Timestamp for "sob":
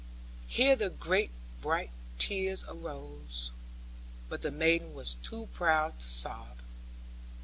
6.07-6.57